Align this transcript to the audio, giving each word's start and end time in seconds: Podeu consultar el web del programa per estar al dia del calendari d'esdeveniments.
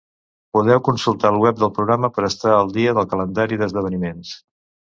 Podeu 0.57 0.79
consultar 0.87 1.31
el 1.33 1.37
web 1.43 1.59
del 1.63 1.71
programa 1.77 2.11
per 2.17 2.25
estar 2.31 2.57
al 2.63 2.73
dia 2.81 2.97
del 3.01 3.11
calendari 3.15 3.61
d'esdeveniments. 3.63 4.35